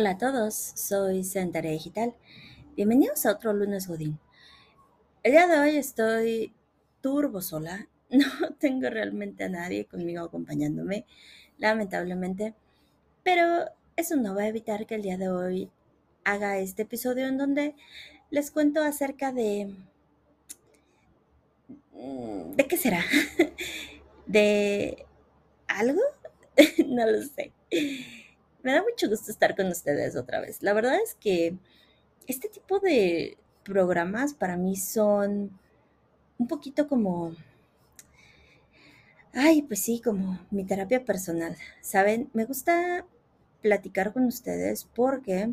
[0.00, 2.14] Hola a todos, soy Sentarea Digital.
[2.74, 4.18] Bienvenidos a otro lunes Godín.
[5.22, 6.54] El día de hoy estoy
[7.02, 7.86] turbo sola.
[8.08, 11.04] No tengo realmente a nadie conmigo acompañándome,
[11.58, 12.54] lamentablemente.
[13.22, 15.70] Pero eso no va a evitar que el día de hoy
[16.24, 17.74] haga este episodio en donde
[18.30, 19.74] les cuento acerca de...
[21.92, 23.04] Mm, ¿De qué será?
[24.26, 25.04] ¿De
[25.66, 26.00] algo?
[26.86, 27.52] no lo sé.
[28.62, 30.62] Me da mucho gusto estar con ustedes otra vez.
[30.62, 31.56] La verdad es que
[32.26, 35.58] este tipo de programas para mí son
[36.38, 37.34] un poquito como...
[39.32, 41.56] Ay, pues sí, como mi terapia personal.
[41.80, 43.06] Saben, me gusta
[43.62, 45.50] platicar con ustedes porque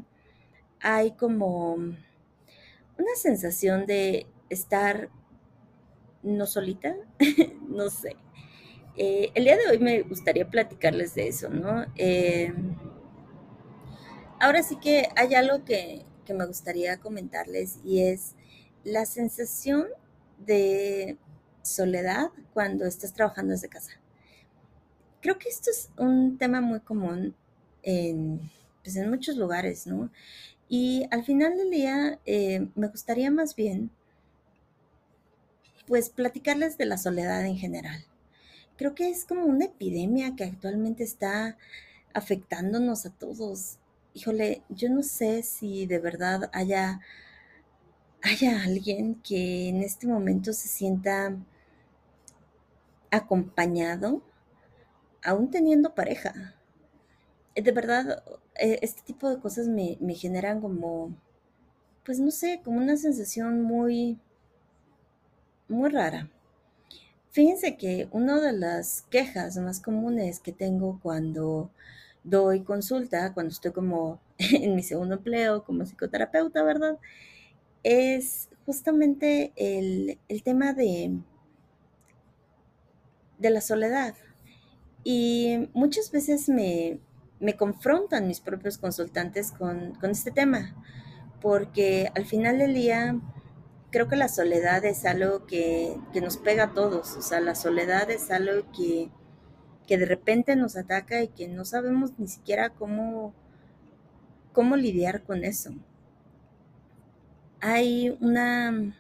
[0.79, 5.09] hay como una sensación de estar
[6.23, 6.95] no solita,
[7.69, 8.15] no sé.
[8.95, 11.85] Eh, el día de hoy me gustaría platicarles de eso, ¿no?
[11.95, 12.51] Eh,
[14.39, 18.35] ahora sí que hay algo que, que me gustaría comentarles y es
[18.83, 19.87] la sensación
[20.37, 21.17] de
[21.61, 23.91] soledad cuando estás trabajando desde casa.
[25.21, 27.35] Creo que esto es un tema muy común
[27.83, 28.51] en,
[28.83, 30.11] pues en muchos lugares, ¿no?
[30.69, 33.89] Y al final del día eh, me gustaría más bien,
[35.87, 38.05] pues, platicarles de la soledad en general.
[38.75, 41.57] Creo que es como una epidemia que actualmente está
[42.13, 43.79] afectándonos a todos
[44.17, 47.01] híjole, yo no sé si de verdad haya,
[48.21, 51.35] haya alguien que en este momento se sienta
[53.11, 54.21] acompañado,
[55.23, 56.55] aún teniendo pareja.
[57.55, 58.23] Eh, de verdad,
[58.55, 61.15] eh, este tipo de cosas me, me generan como,
[62.05, 64.19] pues no sé, como una sensación muy,
[65.69, 66.29] muy rara.
[67.31, 71.69] Fíjense que una de las quejas más comunes que tengo cuando
[72.29, 76.97] doy consulta cuando estoy como en mi segundo empleo como psicoterapeuta, ¿verdad?
[77.83, 81.17] Es justamente el, tema de,
[83.39, 84.15] de la soledad.
[85.03, 86.99] Y muchas veces me,
[87.57, 90.75] confrontan mis propios consultantes con, este tema,
[91.39, 93.17] porque al final del día
[93.89, 97.55] creo que la soledad es algo que, que nos pega a todos, o sea, la
[97.55, 99.09] soledad es algo que
[99.87, 103.33] que de repente nos ataca y que no sabemos ni siquiera cómo,
[104.51, 105.73] cómo lidiar con eso.
[107.61, 108.95] Hay una,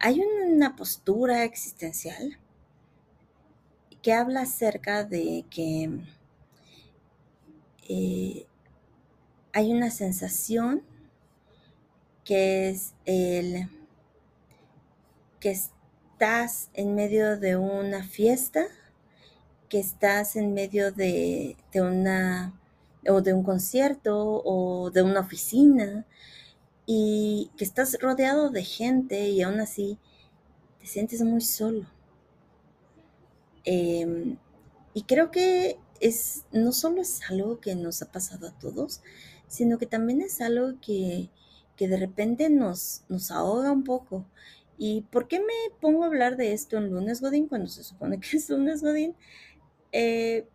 [0.00, 2.38] hay una postura existencial
[4.02, 6.00] que habla acerca de que
[7.88, 8.46] eh,
[9.52, 10.82] hay una sensación
[12.24, 13.68] que es el
[15.38, 18.66] que estás en medio de una fiesta
[19.70, 22.52] que estás en medio de, una
[23.08, 26.04] o de un concierto o de una oficina
[26.86, 29.96] y que estás rodeado de gente y aún así
[30.80, 31.86] te sientes muy solo.
[33.64, 34.36] Em,
[34.92, 39.02] y creo que es, no solo es algo que nos ha pasado a todos,
[39.46, 41.30] sino que también es algo que,
[41.76, 44.26] que de repente nos, nos ahoga un poco.
[44.78, 48.18] ¿Y por qué me pongo a hablar de esto en lunes Godín cuando se supone
[48.18, 49.14] que es lunes Godín?
[49.92, 50.46] Eh,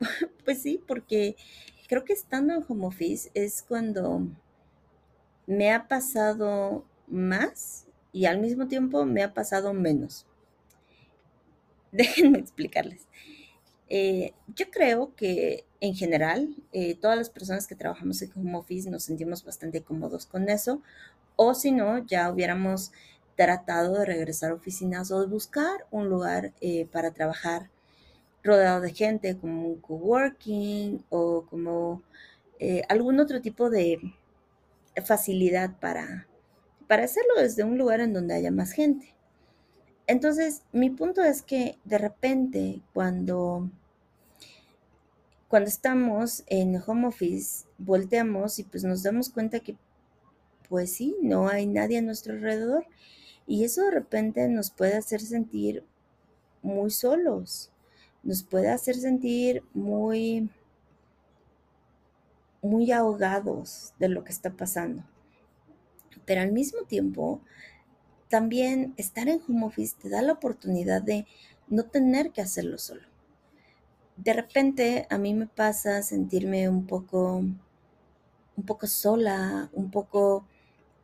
[0.44, 1.36] pues sí, porque
[1.88, 4.26] creo que estando en home office es cuando
[5.46, 10.26] me ha pasado más y al mismo tiempo me ha pasado menos.
[11.92, 13.06] Déjenme explicarles.
[13.88, 18.90] Eh, yo creo que en general eh, todas las personas que trabajamos en home office
[18.90, 20.82] nos sentimos bastante cómodos con eso,
[21.36, 22.92] o si no, ya hubiéramos
[23.36, 26.54] tratado de regresar a oficinas o de buscar un lugar
[26.92, 27.70] para trabajar
[28.42, 32.02] rodeado de gente, como un coworking o como
[32.58, 34.00] eh, algún otro tipo de
[35.04, 36.26] facilidad para,
[36.88, 39.14] para hacerlo desde un lugar en donde haya más gente.
[40.06, 43.70] Entonces, mi punto es que de repente cuando,
[45.48, 49.76] cuando estamos en home office, volteamos y pues nos damos cuenta que
[50.68, 52.86] pues sí, no hay nadie a nuestro alrededor.
[53.46, 55.84] Y eso de repente nos puede hacer sentir
[56.62, 57.72] muy solos
[58.22, 60.50] nos puede hacer sentir muy,
[62.62, 65.04] muy ahogados de lo que está pasando.
[66.24, 67.40] Pero al mismo tiempo,
[68.28, 71.26] también estar en home office te da la oportunidad de
[71.68, 73.02] no tener que hacerlo solo.
[74.16, 80.46] De repente a mí me pasa sentirme un poco, un poco sola, un poco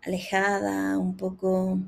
[0.02, 1.78] alejada, un poco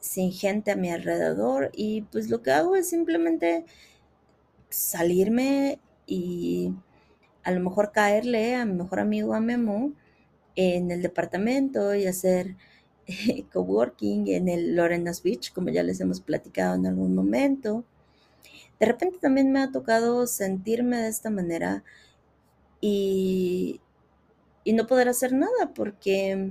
[0.00, 3.64] sin gente a mi alrededor y pues lo que hago es simplemente
[4.74, 6.72] salirme y
[7.44, 9.92] a lo mejor caerle a mi mejor amigo a Memo
[10.56, 12.56] en el departamento y hacer
[13.52, 17.84] coworking en el Lorena's Beach, como ya les hemos platicado en algún momento.
[18.80, 21.84] De repente también me ha tocado sentirme de esta manera
[22.80, 23.80] y,
[24.64, 26.50] y no poder hacer nada porque,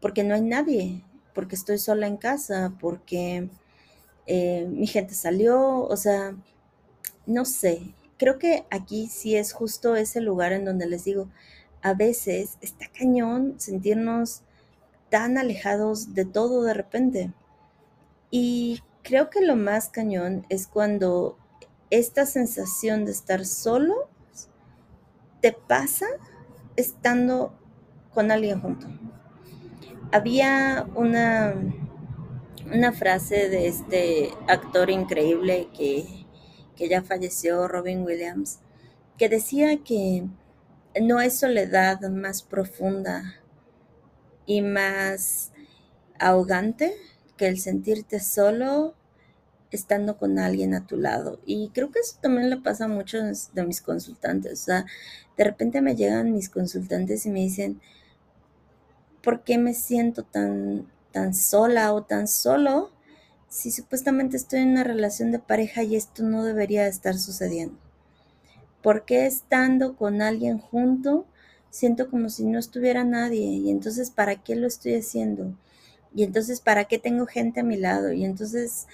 [0.00, 1.04] porque no hay nadie,
[1.34, 3.48] porque estoy sola en casa, porque
[4.26, 6.36] eh, mi gente salió, o sea,
[7.26, 11.28] no sé, creo que aquí sí es justo ese lugar en donde les digo,
[11.82, 14.42] a veces está cañón sentirnos
[15.08, 17.32] tan alejados de todo de repente.
[18.30, 21.38] Y creo que lo más cañón es cuando
[21.90, 24.08] esta sensación de estar solo
[25.40, 26.06] te pasa
[26.76, 27.54] estando
[28.14, 28.86] con alguien junto.
[30.12, 31.54] Había una,
[32.72, 36.19] una frase de este actor increíble que,
[36.80, 38.60] que ya falleció, Robin Williams,
[39.18, 40.26] que decía que
[40.98, 43.34] no hay soledad más profunda
[44.46, 45.52] y más
[46.18, 46.96] ahogante
[47.36, 48.94] que el sentirte solo
[49.70, 51.38] estando con alguien a tu lado.
[51.44, 54.62] Y creo que eso también le pasa a muchos de mis consultantes.
[54.62, 54.86] O sea,
[55.36, 57.78] de repente me llegan mis consultantes y me dicen,
[59.22, 62.90] ¿por qué me siento tan, tan sola o tan solo
[63.50, 67.76] si supuestamente estoy en una relación de pareja y esto no debería estar sucediendo?
[68.80, 71.26] ¿Por qué estando con alguien junto
[71.68, 73.40] siento como si no estuviera nadie?
[73.40, 75.54] Y entonces, ¿para qué lo estoy haciendo?
[76.14, 78.12] Y entonces, ¿para qué tengo gente a mi lado?
[78.12, 78.86] Y entonces,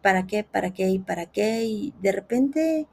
[0.00, 0.44] ¿para qué?
[0.44, 0.88] ¿Para qué?
[0.88, 1.64] ¿Y para qué?
[1.64, 2.86] Y de repente,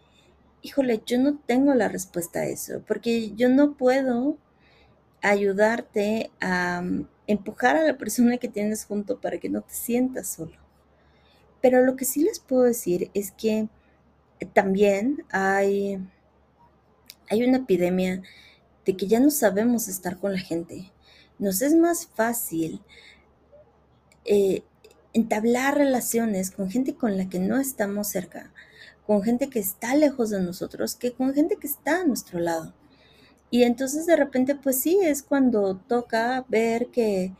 [0.64, 4.38] híjole, yo no tengo la respuesta a eso, porque yo no puedo
[5.22, 10.28] ayudarte a mm, empujar a la persona que tienes junto para que no te sientas
[10.30, 10.69] solo.
[11.62, 13.68] Pero lo que sí les puedo decir es que
[14.54, 16.00] también hay,
[17.30, 18.22] hay una epidemia
[18.86, 20.92] de que ya no sabemos estar con la gente.
[21.38, 22.82] Nos es más fácil
[24.26, 24.64] eh,
[25.14, 28.52] entablar relaciones con gente con la que no estamos cerca,
[29.06, 32.74] con gente que está lejos de nosotros, que con gente que está a nuestro lado.
[33.52, 37.34] Y entonces de repente, pues sí, es cuando toca ver que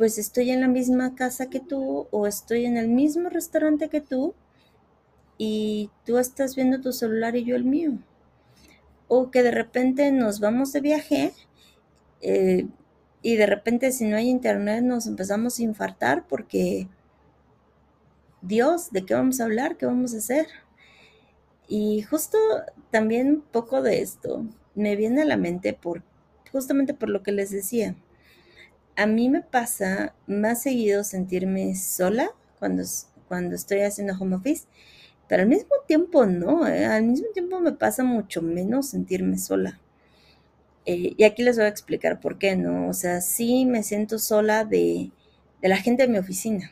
[0.00, 4.00] pues estoy en la misma casa que tú o estoy en el mismo restaurante que
[4.00, 4.34] tú
[5.36, 7.98] y tú estás viendo tu celular y yo el mío.
[9.08, 11.34] O que de repente nos vamos de viaje
[12.22, 12.66] eh,
[13.20, 16.88] y de repente si no hay internet nos empezamos a infartar porque
[18.40, 19.76] Dios, ¿de qué vamos a hablar?
[19.76, 20.46] ¿Qué vamos a hacer?
[21.68, 22.38] Y justo
[22.90, 26.02] también un poco de esto me viene a la mente por
[26.50, 27.96] justamente por lo que les decía.
[29.00, 32.82] A mí me pasa más seguido sentirme sola cuando,
[33.28, 34.66] cuando estoy haciendo home office,
[35.28, 36.84] pero al mismo tiempo no, ¿eh?
[36.84, 39.80] al mismo tiempo me pasa mucho menos sentirme sola.
[40.86, 42.88] Eh, y aquí les voy a explicar por qué, ¿no?
[42.88, 45.10] O sea, sí me siento sola de,
[45.62, 46.70] de la gente de mi oficina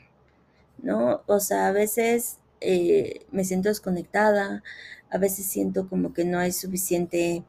[0.82, 1.22] ¿no?
[1.26, 4.62] O sea, a veces eh, me siento desconectada,
[5.10, 7.44] a veces siento como que no hay suficiente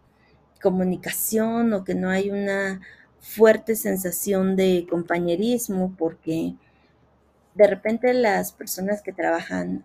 [0.62, 2.82] comunicación o que no hay una
[3.20, 6.56] fuerte sensación de compañerismo porque
[7.56, 9.84] de repente las personas que trabajan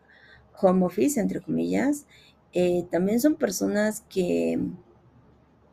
[0.61, 2.07] home office, entre comillas,
[2.53, 4.61] eh, también son personas que,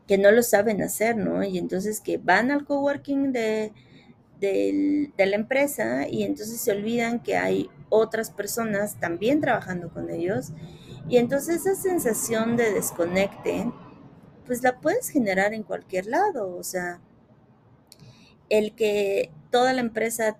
[0.08, 1.44] que no lo saben hacer, ¿no?
[1.44, 3.72] Y entonces que van al coworking de,
[4.40, 10.50] de la empresa y entonces se olvidan que hay otras personas también trabajando con ellos
[11.08, 13.70] y entonces esa sensación de desconecte
[14.46, 17.00] pues la puedes generar en cualquier lado, o sea,
[18.52, 20.36] el que toda la empresa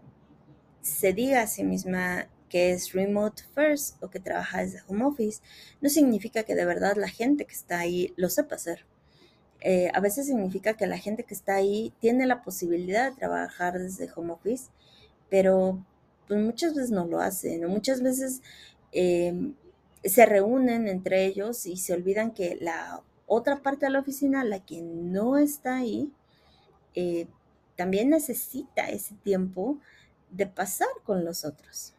[0.83, 5.41] se diga a sí misma que es remote first o que trabaja desde home office,
[5.81, 8.85] no significa que de verdad la gente que está ahí lo sepa hacer.
[9.63, 13.79] Eh, a veces significa que la gente que está ahí tiene la posibilidad de trabajar
[13.79, 14.69] desde home office,
[15.31, 15.83] pero
[16.29, 18.43] pues muchas veces no lo hacen, o muchas veces
[18.93, 19.55] em,
[20.05, 24.61] se reúnen entre ellos y se olvidan que la otra parte de la oficina, la
[24.61, 26.13] que no está ahí,
[26.95, 27.27] eh,
[27.83, 29.79] también necesita ese tiempo
[30.31, 31.95] de pasar con los otros.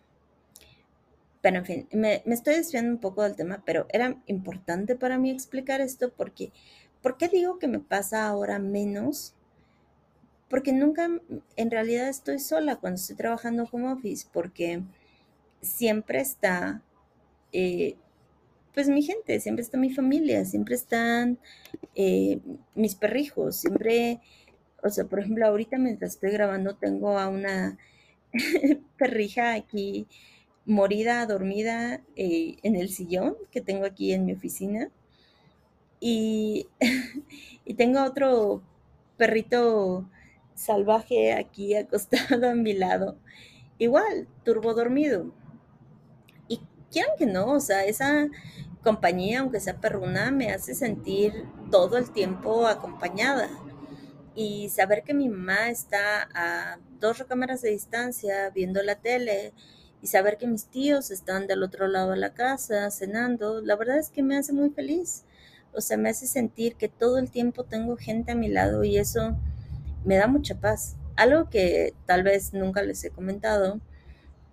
[1.42, 5.30] Pero en fin, me, estoy desviando un poco del tema, pero era importante para mí
[5.30, 6.52] explicar esto porque
[7.04, 9.36] ¿Por qué digo que me pasa ahora menos?
[10.50, 11.10] Porque nunca,
[11.58, 14.82] en realidad estoy sola cuando estoy trabajando como office, porque
[15.62, 16.82] siempre está,
[17.52, 17.98] eh,
[18.74, 21.40] pues mi gente, siempre está mi familia, siempre están
[21.94, 22.40] eh,
[22.74, 24.22] mis perrijos, siempre,
[24.84, 27.78] o sea, por ejemplo, ahorita mientras estoy grabando tengo a una
[28.98, 30.08] perrija aquí
[30.66, 34.90] morida, dormida eh, en el sillón que tengo aquí en mi oficina
[36.00, 36.68] Y,
[37.66, 38.62] y tengo otro
[39.18, 40.10] perrito
[40.56, 43.18] salvaje aquí acostado a mi lado,
[43.80, 45.34] igual, turbo dormido.
[46.48, 46.62] Y
[46.92, 48.28] quieran que no, o sea, esa
[48.84, 53.50] compañía, aunque sea perruna, me hace sentir todo el tiempo acompañada.
[54.36, 59.54] Y saber que mi mamá está a dos recámaras de distancia viendo la tele
[60.02, 64.00] y saber que mis tíos están del otro lado de la casa cenando, la verdad
[64.00, 65.24] es que me hace muy feliz.
[65.72, 68.98] O sea, me hace sentir que todo el tiempo tengo gente a mi lado y
[68.98, 69.38] eso
[70.04, 70.96] me da mucha paz.
[71.16, 73.80] Algo que tal vez nunca les he comentado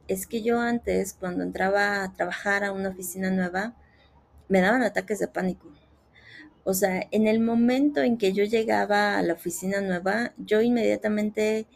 [0.09, 3.75] es que yo antes, cuando entraba a trabajar a una oficina nueva,
[4.49, 5.69] me daban ataques de pánico.
[6.65, 11.67] O sea, en el momento en que yo llegaba a la oficina nueva, yo inmediatamente,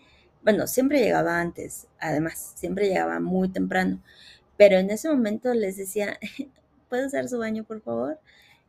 [0.43, 4.03] bueno, siempre llegaba antes, además, siempre llegaba muy temprano,
[4.57, 6.19] pero en ese momento les decía,
[6.89, 8.21] ¿puedo usar su baño, por favor?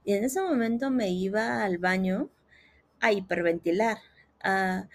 [0.06, 2.30] Y en ese momento me iba al baño
[3.02, 3.98] a hiperventilar,
[4.44, 4.88] a,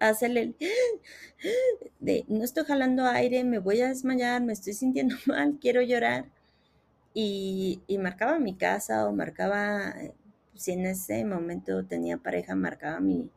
[0.00, 0.56] hacerle el
[2.00, 6.26] de no estoy jalando aire, me voy a desmayar, me estoy sintiendo mal, quiero llorar.
[7.14, 9.94] Y, y marcaba mi casa o marcaba,
[10.60, 13.30] si en ese momento tenía pareja, marcaba a mi,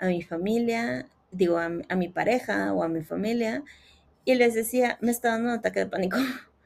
[0.00, 3.64] a mi familia, digo, a, a mi pareja o a mi familia,
[4.24, 6.18] y les decía, me está dando un ataque de pánico.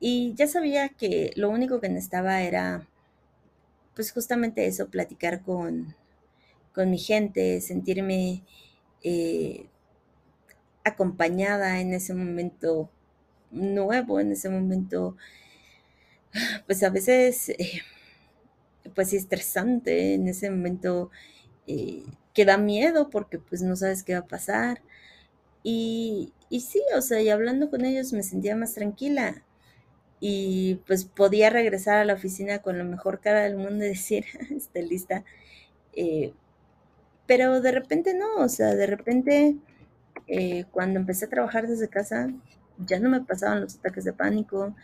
[0.00, 2.88] Y ya sabía que lo único que necesitaba era,
[3.94, 5.94] pues justamente eso, platicar con,
[6.74, 8.44] con mi gente, sentirme
[9.04, 9.66] eh,
[10.84, 12.90] acompañada en ese momento
[13.50, 15.16] nuevo, en ese momento,
[16.66, 17.82] pues a veces, eh,
[18.94, 21.10] pues estresante, en ese momento
[21.66, 22.04] eh,
[22.34, 24.82] que da miedo porque pues no sabes qué va a pasar.
[25.62, 29.44] Y, y sí, o sea, y hablando con ellos me sentía más tranquila
[30.20, 34.26] y pues podía regresar a la oficina con la mejor cara del mundo y decir,
[34.56, 35.24] estoy lista.
[35.94, 36.32] Eh,
[37.26, 39.56] pero de repente no, o sea, de repente
[40.28, 42.28] eh, cuando empecé a trabajar desde casa
[42.78, 44.74] ya no me pasaban los ataques de pánico,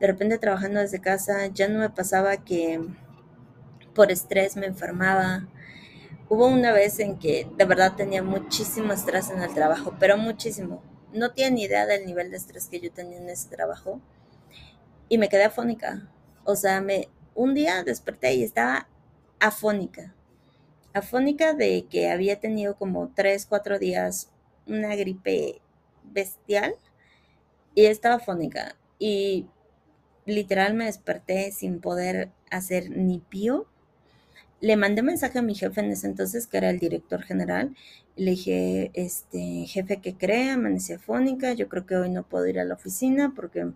[0.00, 2.80] de repente trabajando desde casa ya no me pasaba que
[3.94, 5.46] por estrés me enfermaba.
[6.28, 10.82] Hubo una vez en que de verdad tenía muchísimo estrés en el trabajo, pero muchísimo.
[11.12, 14.00] No tienen idea del nivel de estrés que yo tenía en ese trabajo
[15.08, 16.10] y me quedé afónica.
[16.44, 18.88] O sea, me, un día desperté y estaba
[19.40, 20.14] afónica
[20.94, 24.30] afónica de que había tenido como tres, cuatro días
[24.66, 25.60] una gripe
[26.04, 26.74] bestial
[27.74, 28.76] y estaba afónica.
[28.98, 29.46] Y
[30.24, 33.66] literal me desperté sin poder hacer ni pío.
[34.60, 37.76] Le mandé mensaje a mi jefe en ese entonces, que era el director general.
[38.16, 40.50] Le dije, este, jefe, ¿qué cree?
[40.50, 41.52] Amanecí afónica.
[41.52, 43.66] Yo creo que hoy no puedo ir a la oficina porque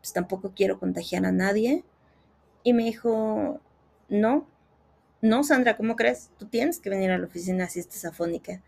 [0.00, 1.84] pues, tampoco quiero contagiar a nadie.
[2.62, 3.60] Y me dijo,
[4.08, 4.46] no,
[5.22, 6.30] no, Sandra, ¿cómo crees?
[6.38, 8.62] Tú tienes que venir a la oficina si estás afónica.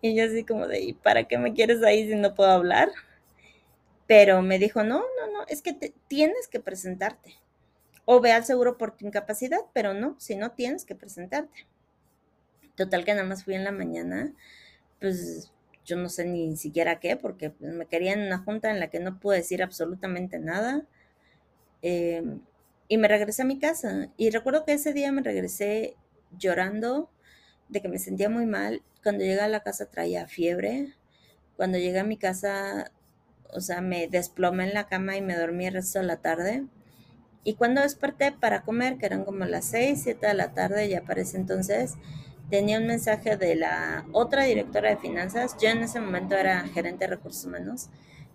[0.00, 2.90] Y yo así como de, ¿y para qué me quieres ahí si no puedo hablar?
[4.06, 5.74] Pero me dijo, no, no, no, es que
[6.08, 7.34] tienes que presentarte.
[8.10, 11.66] O ve al seguro por tu incapacidad, pero no, si no tienes que presentarte.
[12.74, 14.32] Total que nada más fui en la mañana,
[14.98, 15.52] pues
[15.84, 18.88] yo no sé ni siquiera qué, porque pues, me quería en una junta en la
[18.88, 20.86] que no pude decir absolutamente nada.
[21.82, 22.22] Eh,
[22.88, 24.08] y me regresé a mi casa.
[24.16, 25.94] Y recuerdo que ese día me regresé
[26.38, 27.10] llorando
[27.68, 28.80] de que me sentía muy mal.
[29.02, 30.94] Cuando llegué a la casa traía fiebre.
[31.58, 32.90] Cuando llegué a mi casa,
[33.52, 36.64] o sea, me desplomé en la cama y me dormí el resto de la tarde.
[37.48, 41.02] Y cuando desperté para comer, que eran como las 6, 7 de la tarde, ya
[41.02, 41.94] para ese entonces,
[42.50, 45.56] tenía un mensaje de la otra directora de finanzas.
[45.60, 47.88] Yo en ese momento era gerente de recursos humanos,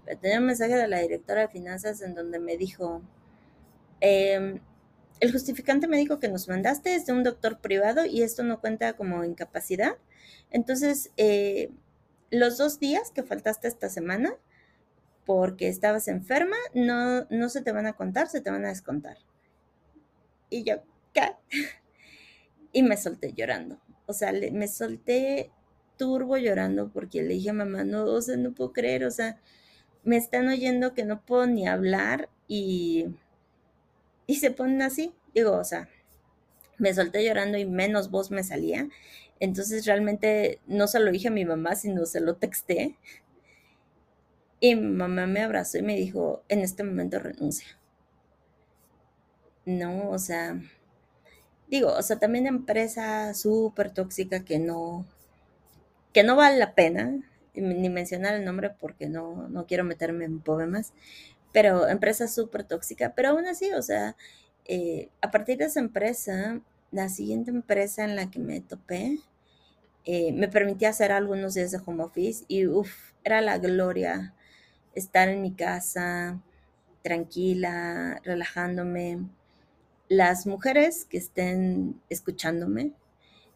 [0.06, 3.02] pero tenía un mensaje de la directora de finanzas en donde me dijo,
[4.06, 4.60] Em,
[5.22, 8.98] el justificante médico que nos mandaste es de un doctor privado y esto no cuenta
[8.98, 9.96] como incapacidad.
[10.52, 11.72] Entonces, eh,
[12.30, 14.36] los dos días que faltaste esta semana
[15.26, 19.18] porque estabas enferma, no, no se te van a contar, se te van a descontar.
[20.50, 21.36] Y yo, ¿qué?
[22.76, 23.80] Y me solté llorando.
[24.08, 25.52] O sea, me solté
[25.96, 29.40] turbo llorando porque le dije a mamá, no, o sea, no puedo creer, o sea,
[30.04, 33.14] me están oyendo que no puedo ni hablar y
[34.28, 35.14] y se ponen así.
[35.34, 35.90] Digo, o sea,
[36.78, 38.90] me solté llorando y menos voz me salía.
[39.40, 42.98] Entonces realmente no se lo dije a mi mamá, sino se lo texté.
[44.64, 47.68] Y mi mamá me abrazó y me dijo, en este momento renuncia.
[49.66, 50.58] No, o sea,
[51.68, 55.06] digo, o sea, también empresa súper tóxica que no,
[56.14, 57.20] que no vale la pena
[57.56, 60.94] ni mencionar el nombre porque no, no quiero meterme en problemas,
[61.52, 64.16] pero empresa súper tóxica, pero aún así, o sea,
[64.66, 69.20] eh, a partir de esa empresa, la siguiente empresa en la que me topé,
[70.06, 72.92] eh, me permitía hacer algunos días de home office y uff,
[73.24, 74.34] era la gloria
[74.96, 76.42] estar en mi casa,
[77.02, 79.20] tranquila, relajándome.
[80.10, 82.94] Las mujeres que estén escuchándome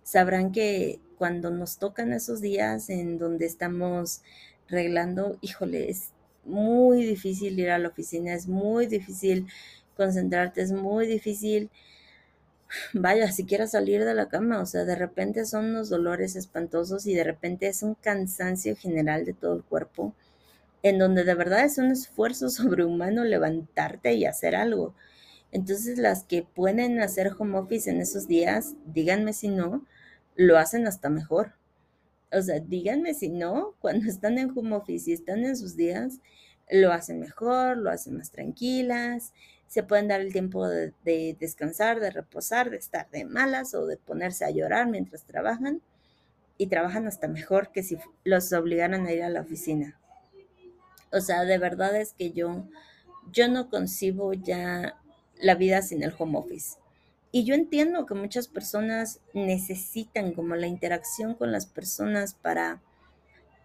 [0.03, 4.21] sabrán que cuando nos tocan esos días en donde estamos
[4.67, 6.11] reglando, híjole, es
[6.45, 9.47] muy difícil ir a la oficina, es muy difícil
[9.95, 11.69] concentrarte, es muy difícil,
[12.93, 17.13] vaya, siquiera salir de la cama, o sea, de repente son unos dolores espantosos y
[17.13, 20.13] de repente es un cansancio general de todo el cuerpo,
[20.87, 24.93] en donde de verdad es un esfuerzo sobrehumano levantarte y hacer algo.
[25.51, 29.85] Entonces las que pueden hacer home office en esos días, díganme si no,
[30.35, 31.53] lo hacen hasta mejor.
[32.31, 36.19] O sea, díganme si no, cuando están en home office y están en sus días,
[36.69, 39.33] lo hacen mejor, lo hacen más tranquilas,
[39.67, 40.93] se pueden dar el tiempo de,
[41.39, 45.81] descansar, de reposar, de estar de malas o de ponerse a llorar mientras trabajan
[46.57, 49.99] y trabajan hasta mejor que si los obligaran a ir a la oficina.
[51.11, 52.67] O sea, de verdad es que yo,
[53.31, 54.99] yo no concibo ya
[55.39, 56.77] la vida sin el home office.
[57.31, 62.81] Y yo entiendo que muchas personas necesitan como la interacción con las personas para,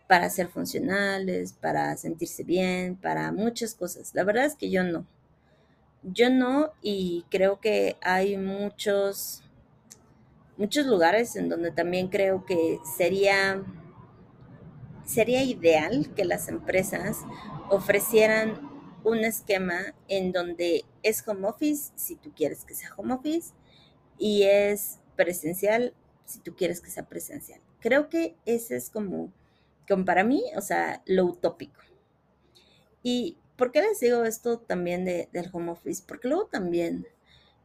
[0.09, 4.15] para ser funcionales, para sentirse bien, para muchas cosas.
[4.15, 5.07] La verdad es que yo no.
[6.03, 9.45] Yo no y creo que hay muchos,
[10.57, 13.63] muchos lugares en donde también creo que sería,
[15.05, 17.19] sería ideal que las empresas
[17.71, 18.71] ofrecieran
[19.05, 23.53] un esquema en donde es home office si tú quieres que sea home office
[24.19, 25.95] y es presencial
[26.25, 27.61] si tú quieres que sea presencial.
[27.81, 29.33] Creo que ese es como,
[29.89, 31.81] como para mí, o sea, lo utópico.
[33.03, 36.03] Y ¿Por qué les digo esto también de, del home office?
[36.05, 37.07] Porque luego también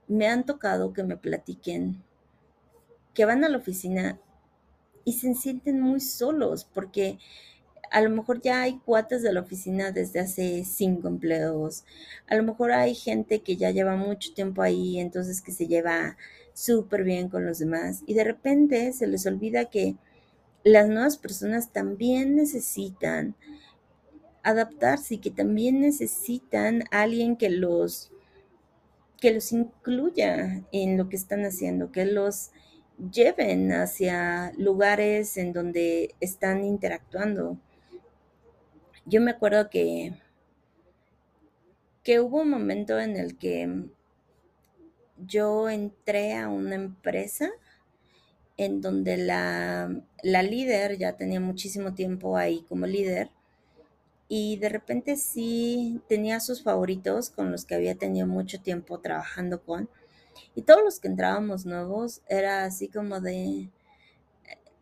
[0.08, 2.04] me han tocado que me platiquen
[3.16, 4.20] que van a la oficina
[5.08, 7.18] y se sienten muy solos porque
[7.92, 11.86] a lo mejor ya hay cuates de la oficina desde hace cinco empleos,
[12.28, 16.18] a lo mejor hay gente que ya lleva mucho tiempo ahí, entonces que se lleva
[16.54, 19.96] súper bien con los demás y de repente se les olvida que
[20.66, 23.34] las nuevas personas también necesitan
[24.44, 28.12] adaptarse y que también necesitan alguien que los
[29.22, 32.52] que los incluya en lo que están haciendo, que los
[32.98, 37.58] lleven hacia lugares en donde están interactuando.
[39.06, 40.14] Yo me acuerdo que,
[42.04, 43.88] que hubo un momento en el que
[45.18, 47.50] yo entré a una empresa
[48.58, 49.90] en donde la,
[50.24, 53.30] la líder ya tenía muchísimo tiempo ahí como líder
[54.30, 59.64] y de repente sí tenía sus favoritos con los que había tenido mucho tiempo trabajando
[59.64, 59.90] con.
[60.56, 63.70] Y todos los que entrábamos nuevos era así como de,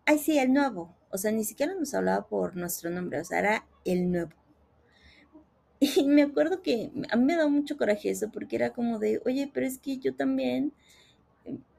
[0.05, 0.95] ay sí, el nuevo.
[1.11, 4.31] O sea, ni siquiera nos hablaba por nuestro nombre, o sea, era el nuevo.
[5.79, 9.21] Y me acuerdo que a mí me da mucho coraje eso porque era como de,
[9.25, 10.73] oye, pero es que yo también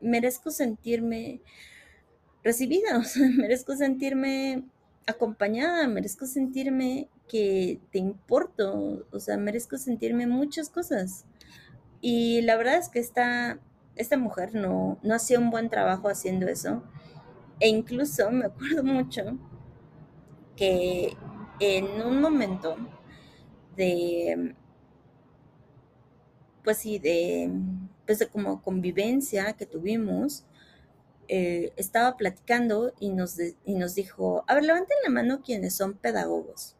[0.00, 1.40] merezco sentirme
[2.44, 4.64] recibida, o sea, merezco sentirme
[5.06, 11.24] acompañada, merezco sentirme que te importo, o sea, merezco sentirme muchas cosas.
[12.00, 13.58] Y la verdad es que esta,
[13.96, 16.82] esta mujer no, no hacía un buen trabajo haciendo eso.
[17.60, 19.38] E incluso me acuerdo mucho
[20.56, 21.16] que
[21.60, 22.76] en un momento
[23.76, 24.54] de,
[26.64, 27.50] pues sí, de,
[28.06, 30.44] pues de como convivencia que tuvimos,
[31.28, 35.94] eh, estaba platicando y nos, y nos dijo, a ver, levanten la mano quienes son
[35.94, 36.75] pedagogos.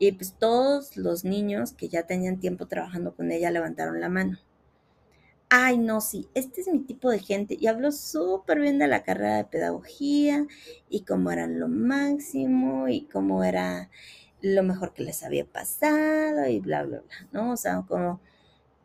[0.00, 4.38] Y pues todos los niños que ya tenían tiempo trabajando con ella levantaron la mano.
[5.50, 7.54] Ay, no, sí, este es mi tipo de gente.
[7.60, 10.46] Y habló súper bien de la carrera de pedagogía
[10.88, 13.90] y cómo eran lo máximo y cómo era
[14.40, 17.52] lo mejor que les había pasado y bla, bla, bla, ¿no?
[17.52, 18.22] O sea, como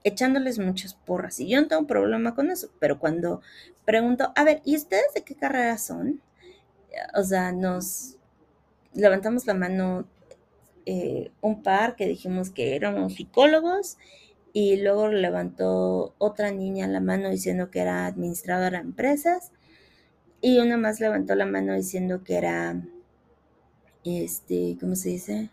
[0.03, 1.39] echándoles muchas porras.
[1.39, 3.41] Y yo no tengo problema con eso, pero cuando
[3.85, 6.21] pregunto, a ver, ¿y ustedes de qué carrera son?
[7.15, 8.17] O sea, nos
[8.93, 10.07] levantamos la mano
[10.85, 13.97] eh, un par que dijimos que éramos psicólogos
[14.53, 19.51] y luego levantó otra niña la mano diciendo que era administradora de empresas
[20.41, 22.81] y una más levantó la mano diciendo que era,
[24.03, 25.49] este, ¿cómo se dice?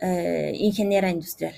[0.00, 1.54] Eh, ingeniera industrial.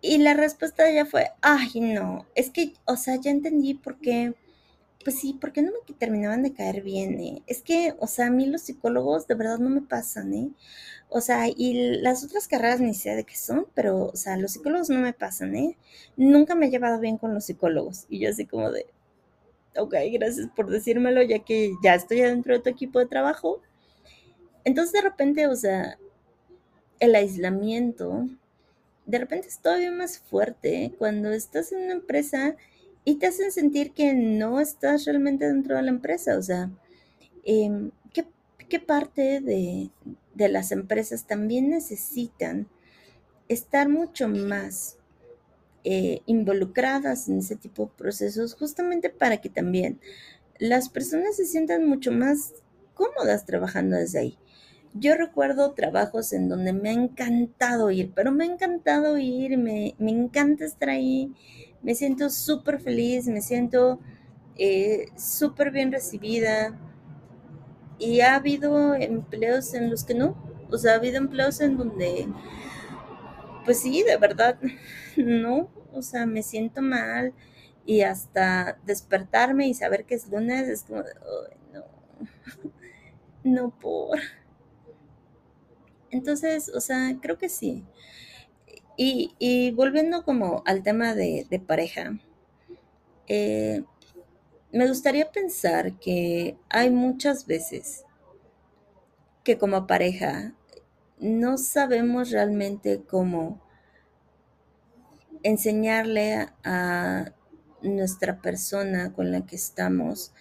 [0.00, 3.98] Y la respuesta de ella fue, ay, no, es que, o sea, ya entendí por
[3.98, 4.34] qué
[5.04, 7.42] pues sí, porque no me terminaban de caer bien, eh?
[7.46, 10.50] Es que, o sea, a mí los psicólogos de verdad no me pasan, ¿eh?
[11.08, 14.52] O sea, y las otras carreras ni sé de qué son, pero, o sea, los
[14.52, 15.76] psicólogos no me pasan, ¿eh?
[16.16, 18.06] Nunca me he llevado bien con los psicólogos.
[18.08, 18.86] Y yo así como de,
[19.76, 23.60] ok, gracias por decírmelo, ya que ya estoy dentro de tu equipo de trabajo.
[24.64, 25.98] Entonces, de repente, o sea,
[27.00, 28.26] el aislamiento,
[29.06, 30.94] de repente es todavía más fuerte ¿eh?
[30.98, 32.56] cuando estás en una empresa
[33.04, 36.36] y te hacen sentir que no estás realmente dentro de la empresa.
[36.38, 36.70] O sea,
[37.44, 39.90] em, ¿qué, parte de,
[40.48, 42.68] las empresas también necesitan
[43.48, 44.96] estar mucho más
[45.84, 50.00] eh, involucradas en ese tipo de procesos justamente para que también
[50.58, 52.54] las personas se sientan mucho más
[52.94, 54.38] cómodas trabajando desde ahí.
[54.94, 59.94] Yo recuerdo trabajos en donde me ha encantado ir, pero me ha encantado ir, me,
[59.98, 61.32] me encanta estar ahí,
[61.82, 64.00] me siento súper feliz, me siento
[64.56, 66.78] eh, súper bien recibida.
[67.98, 70.36] Y ha habido empleos en los que no,
[70.70, 72.26] o sea, ha habido empleos en donde,
[73.64, 74.58] pues sí, de verdad,
[75.16, 77.32] no, o sea, me siento mal
[77.84, 81.02] y hasta despertarme y saber que es lunes es como,
[81.72, 81.84] no,
[83.44, 84.18] no por.
[86.10, 87.84] Entonces, o sea, creo que sí.
[88.96, 92.18] Y, volviendo como al tema de, pareja,
[93.26, 93.84] eh,
[94.70, 98.04] me gustaría pensar que hay muchas veces
[99.44, 100.54] que como pareja
[101.18, 103.60] no sabemos realmente cómo
[105.42, 107.32] enseñarle a
[107.82, 110.32] nuestra persona con la que estamos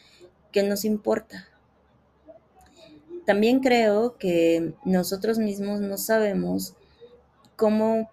[0.52, 1.48] que nos importa.
[3.26, 6.76] También creo que nosotros mismos no sabemos
[7.56, 8.10] cómo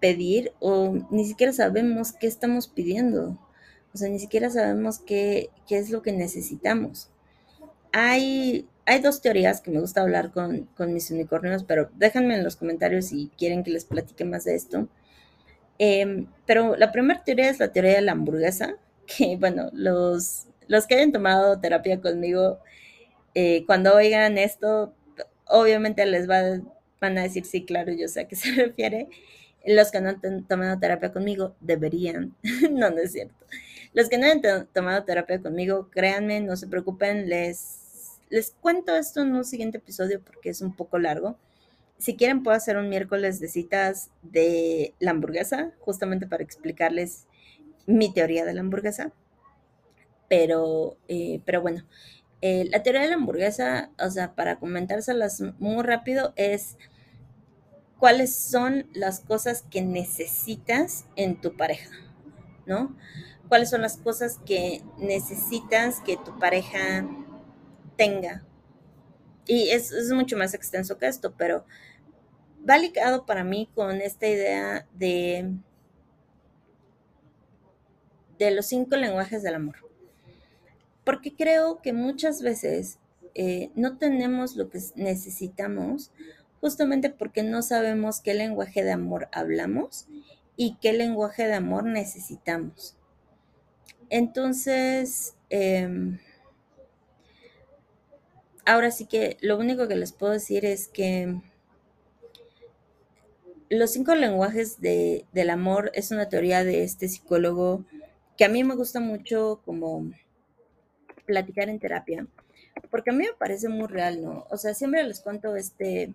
[0.00, 3.38] pedir o ni siquiera sabemos qué estamos pidiendo.
[3.94, 7.10] O sea, ni siquiera sabemos qué, es lo que necesitamos.
[7.92, 12.56] Hay, hay dos teorías que me gusta hablar con, mis unicornios, pero déjenme en los
[12.56, 14.88] comentarios si quieren que les platique más de esto.
[15.78, 20.86] Em, pero la primera teoría es la teoría de la hamburguesa, que bueno, los, los
[20.86, 22.60] que hayan tomado terapia conmigo,
[23.34, 24.94] eh, cuando oigan esto,
[25.46, 26.60] obviamente les va,
[27.00, 29.08] van a decir, sí, claro, yo sé a qué se refiere.
[29.66, 32.34] Los que no han tomado terapia conmigo deberían.
[32.70, 33.34] no, no es cierto.
[33.92, 34.40] Los que no han
[34.72, 40.20] tomado terapia conmigo, créanme, no se preocupen, les, les cuento esto en un siguiente episodio
[40.22, 41.36] porque es un poco largo.
[41.98, 47.26] Si quieren, puedo hacer un miércoles de citas de la hamburguesa, justamente para explicarles
[47.86, 49.12] mi teoría de la hamburguesa.
[50.28, 51.84] Pero, eh, pero bueno,
[52.40, 56.78] eh, la teoría de la hamburguesa, o sea, para comentárselas muy rápido, es
[58.00, 61.94] cuáles son las cosas que necesitas en tu pareja,
[62.66, 62.96] ¿no?
[63.48, 67.06] ¿Cuáles son las cosas que necesitas que tu pareja
[67.96, 68.42] tenga?
[69.46, 71.66] Y es, mucho más extenso que esto, pero
[72.68, 75.52] va ligado para mí con esta idea de,
[78.38, 79.76] de los cinco lenguajes del amor.
[81.04, 82.98] Porque creo que muchas veces
[83.34, 86.12] eh, no tenemos lo que necesitamos
[86.60, 90.06] justamente porque no sabemos qué lenguaje de amor hablamos
[90.56, 92.96] y qué lenguaje de amor necesitamos.
[94.10, 96.18] Entonces, em,
[98.66, 101.40] ahora sí que lo único que les puedo decir es que
[103.70, 107.84] los cinco lenguajes del amor es una teoría de este psicólogo
[108.36, 110.10] que a mí me gusta mucho como
[111.24, 112.26] platicar en terapia,
[112.90, 114.46] porque a mí me parece muy real, ¿no?
[114.50, 116.12] O sea, siempre les cuento este,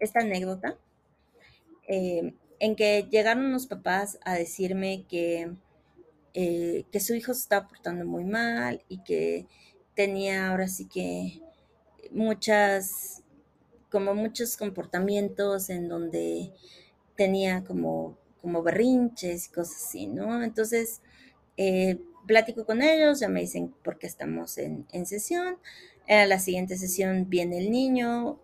[0.00, 0.76] esta anécdota
[1.86, 5.52] eh, en que llegaron unos papás a decirme que,
[6.34, 9.46] eh, que su hijo se estaba portando muy mal y que
[9.94, 11.40] tenía ahora sí que
[12.12, 13.22] muchas,
[13.90, 16.52] como muchos comportamientos en donde
[17.16, 20.42] tenía como, como berrinches y cosas así, ¿no?
[20.42, 21.02] Entonces,
[21.56, 25.56] eh, platico con ellos, ya me dicen por qué estamos en, sesión.
[26.08, 28.40] A la siguiente sesión viene el niño,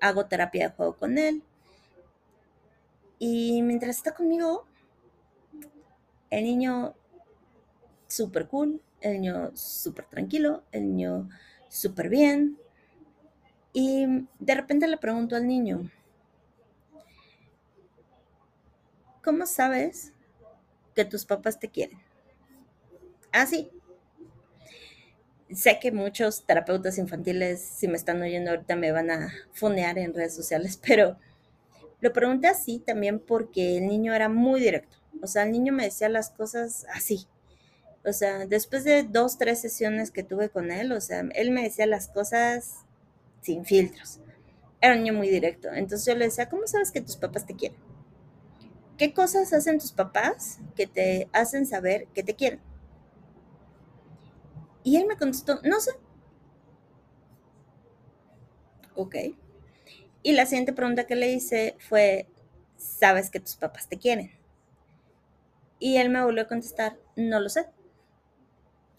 [0.00, 1.42] hago terapia de juego con él.
[3.18, 4.66] Y mientras está conmigo,
[6.30, 6.94] el niño
[8.06, 11.28] súper cool, el niño súper tranquilo, el niño
[11.68, 12.58] súper bien.
[13.72, 14.06] Y
[14.38, 15.90] de repente le pregunto al niño,
[19.22, 20.12] ¿cómo sabes
[20.94, 21.98] que tus papás te quieren?
[23.32, 23.70] Ah, sí,
[25.52, 30.14] sé que muchos terapeutas infantiles, si me están oyendo ahorita, me van a fonear en
[30.14, 31.18] redes sociales, pero
[32.00, 34.96] lo pregunté así también porque el niño era muy directo.
[35.22, 37.26] O sea, el niño me decía las cosas así.
[38.04, 41.62] O sea, después de dos, tres sesiones que tuve con él, o sea, él me
[41.62, 42.84] decía las cosas
[43.40, 44.20] sin filtros.
[44.80, 45.72] Era un niño muy directo.
[45.72, 47.78] Entonces yo le decía, ¿cómo sabes que tus papás te quieren?
[48.96, 52.60] ¿Qué cosas hacen tus papás que te hacen saber que te quieren?
[54.86, 55.90] Y él me contestó, no sé.
[58.94, 59.16] Ok.
[60.22, 62.28] Y la siguiente pregunta que le hice fue,
[62.76, 64.30] ¿sabes que tus papás te quieren?
[65.80, 67.66] Y él me volvió a contestar, no lo sé.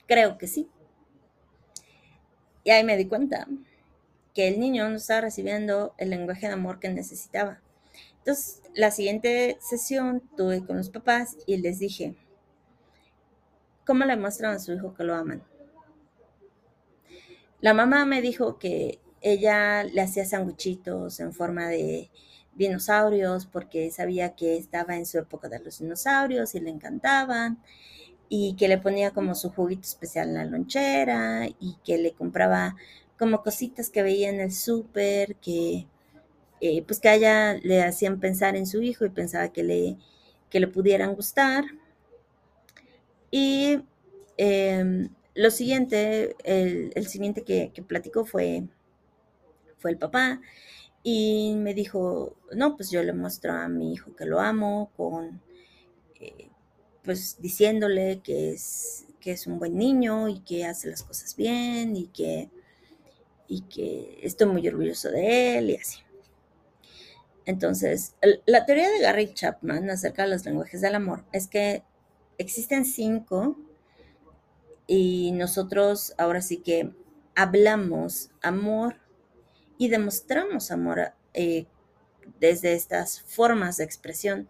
[0.08, 0.70] Creo que sí.
[2.66, 3.48] Y ahí me di cuenta
[4.34, 7.62] que el niño no estaba recibiendo el lenguaje de amor que necesitaba.
[8.18, 12.14] Entonces, la siguiente sesión tuve con los papás y les dije,
[13.86, 15.42] ¿cómo le muestran a su hijo que lo aman?
[17.62, 22.10] La mamá me dijo que ella le hacía sanguchitos en forma de
[22.56, 27.60] dinosaurios porque sabía que estaba en su época de los dinosaurios y le encantaban
[28.30, 32.76] y que le ponía como su juguito especial en la lonchera y que le compraba
[33.18, 35.88] como cositas que veía en el súper que
[36.62, 39.98] eh, pues que a ella le hacían pensar en su hijo y pensaba que le,
[40.50, 41.66] que le pudieran gustar.
[43.32, 43.80] Y
[44.38, 48.64] em, lo siguiente, el, siguiente que, que, platicó fue,
[49.78, 50.42] fue el papá
[51.04, 55.40] y me dijo, no, pues yo le muestro a mi hijo que lo amo, con,
[56.20, 56.50] eh,
[57.04, 61.96] pues diciéndole que es, que es un buen niño y que hace las cosas bien
[61.96, 62.50] y que,
[63.48, 66.00] y que estoy muy orgulloso de él y así.
[67.46, 71.84] Entonces, la teoría de Gary Chapman acerca de los lenguajes del amor es que
[72.40, 73.56] existen cinco
[74.88, 76.94] y nosotros ahora sí que
[77.36, 78.96] hablamos amor
[79.78, 81.68] y demostramos amor eh,
[82.40, 84.50] desde estas formas de expresión,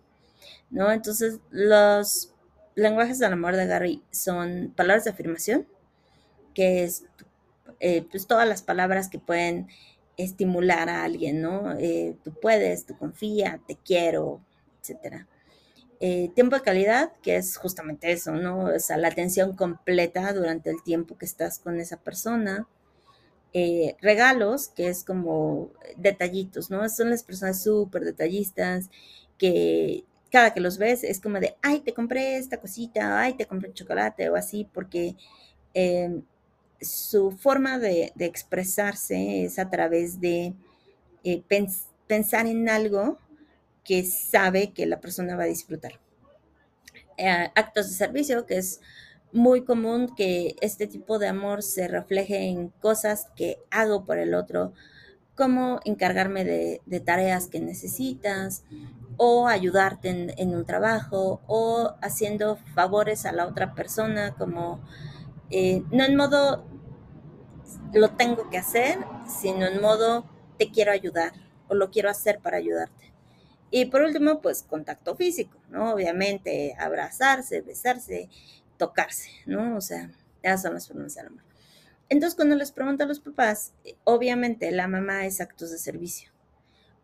[0.70, 0.92] ¿no?
[0.92, 2.34] Entonces, los
[2.76, 5.68] lenguajes del amor de Gary son palabras de afirmación,
[6.54, 7.06] que es
[7.80, 9.68] eh, pues todas las palabras que pueden
[10.16, 11.78] estimular a alguien, ¿no?
[11.78, 14.42] Eh, tú puedes, tú confía, te quiero,
[14.82, 15.28] etcétera.
[16.00, 18.66] Eh, tiempo de calidad, que es justamente eso, ¿no?
[18.66, 22.68] O sea, la atención completa durante el tiempo que estás con esa persona.
[23.54, 26.88] Eh, regalos, que es como detallitos, ¿no?
[26.90, 28.90] Son las personas súper detallistas
[29.38, 33.46] que cada que los ves es como de, ay, te compré esta cosita, ay, te
[33.46, 35.16] compré chocolate o así, porque
[35.74, 36.24] em,
[36.82, 40.54] su forma de, expresarse es a través de
[41.24, 41.44] eh,
[42.08, 43.18] pensar en algo
[43.88, 45.94] que sabe que la persona va a disfrutar.
[47.18, 48.82] Eh, actos de servicio, que es
[49.32, 54.34] muy común que este tipo de amor se refleje en cosas que hago por el
[54.34, 54.74] otro,
[55.36, 58.64] como encargarme de, tareas que necesitas
[59.16, 64.82] o ayudarte en, un trabajo o haciendo favores a la otra persona como
[65.50, 66.66] eh, no en modo
[67.94, 68.98] lo tengo que hacer,
[69.28, 70.26] sino en modo
[70.58, 71.34] te quiero ayudar
[71.68, 73.14] o lo quiero hacer para ayudarte.
[73.70, 75.94] Y por último, pues contacto físico, ¿no?
[75.94, 78.30] Obviamente, abrazarse, besarse,
[78.78, 79.76] tocarse, ¿no?
[79.78, 81.44] O sea, esas son las formas del amor.
[82.10, 83.74] Entonces, cuando les pregunto a los papás,
[84.06, 86.32] obviamente la mamá es actos de servicio.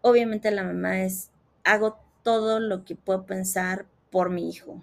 [0.01, 1.31] Obviamente la mamá es,
[1.65, 4.81] hago todo lo que puedo pensar por mi hijo,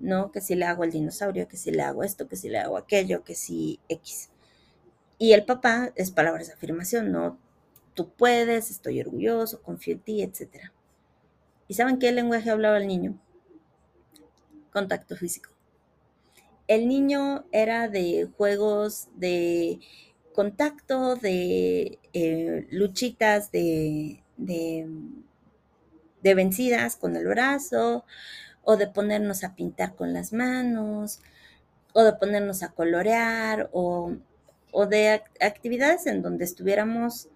[0.00, 0.32] ¿no?
[0.32, 2.76] Que si le hago el dinosaurio, que si le hago esto, que si le hago
[2.76, 4.30] aquello, que si X.
[5.18, 7.38] Y el papá es palabras de afirmación, ¿no?
[7.94, 10.73] Tú puedes, estoy orgulloso, confío en ti, etcétera.
[11.68, 13.18] ¿Y saben qué lenguaje hablaba el niño?
[14.70, 15.50] Contacto físico.
[16.66, 19.80] El niño era de juegos de
[20.34, 24.88] contacto, de eh, luchitas, de, de,
[26.22, 28.04] de vencidas con el brazo,
[28.62, 31.20] o de ponernos a pintar con las manos,
[31.92, 34.16] o de ponernos a colorear, o,
[34.72, 37.28] o de actividades en donde estuviéramos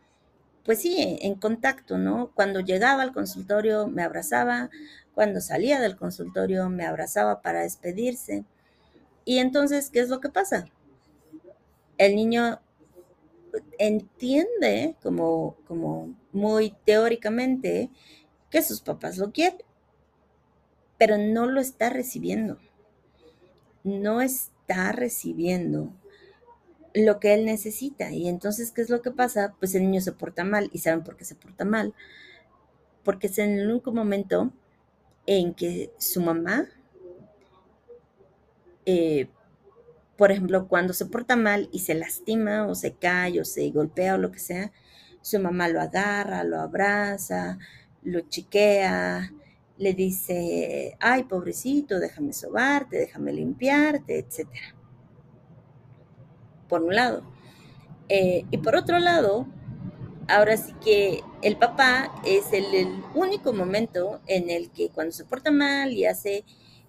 [0.64, 2.33] pues sí, en contacto, ¿no?
[2.35, 4.71] Cuando llegaba al consultorio me abrazaba,
[5.14, 8.44] cuando salía del consultorio me abrazaba para despedirse.
[9.25, 10.66] Y entonces, ¿qué es lo que pasa?
[11.97, 12.61] El niño
[13.79, 17.90] entiende como, como muy teóricamente
[18.51, 19.59] que sus papás lo quieren,
[20.99, 22.59] pero no lo está recibiendo.
[23.85, 25.92] No está recibiendo
[26.99, 28.13] lo que él necesita.
[28.13, 29.55] Y entonces, ¿qué es lo que pasa?
[29.59, 30.71] Pues el niño se porta mal.
[30.73, 31.95] ¿Y saben por qué se porta mal?
[33.05, 34.53] Porque es en el único momento
[35.27, 36.69] en que su mamá,
[38.87, 39.29] eh,
[40.17, 44.15] por ejemplo, cuando se porta mal y se lastima o se cae o se golpea
[44.15, 44.73] o lo que sea,
[45.21, 47.59] su mamá lo agarra, lo abraza,
[48.03, 49.31] lo chiquea,
[49.79, 54.49] le dice, ay, pobrecito, déjame sobarte, déjame limpiarte, etc.
[56.69, 57.23] Por un lado.
[58.09, 59.47] Eh, y por otro lado,
[60.29, 62.65] ahora sí que el papá es el,
[63.15, 66.45] único momento en el que cuando se porta mal y hace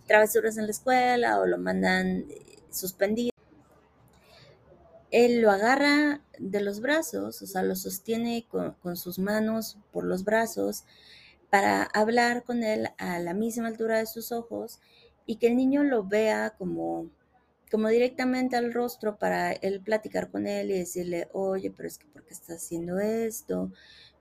[0.06, 2.26] travesuras en la escuela o lo mandan
[2.70, 3.32] suspendido,
[5.12, 10.24] él lo agarra de los brazos, o sea, lo sostiene con, sus manos por los
[10.24, 10.84] brazos
[11.50, 14.80] para hablar con él a la misma altura de sus ojos
[15.26, 17.10] y que el niño lo vea como,
[17.71, 22.08] como directamente al rostro para él platicar con él y decirle, oye, pero es que
[22.08, 23.71] ¿por qué estás haciendo esto?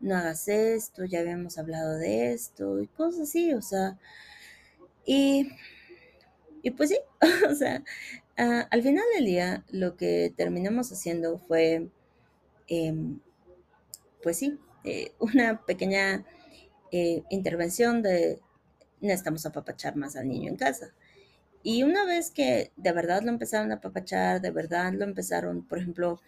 [0.01, 3.99] No hagas esto, ya habíamos hablado de esto y cosas así, o sea,
[5.05, 5.49] y,
[6.63, 6.99] y pues sí,
[7.51, 7.83] o sea,
[8.39, 11.89] uh, al final del día lo que terminamos haciendo fue,
[12.69, 12.95] eh,
[14.23, 16.25] pues sí, eh, una pequeña
[16.93, 18.41] eh, intervención de
[19.01, 20.93] necesitamos apapachar más al niño en casa.
[21.63, 25.79] Y una vez que de verdad lo empezaron a apapachar, de verdad lo empezaron, por
[25.79, 26.21] ejemplo,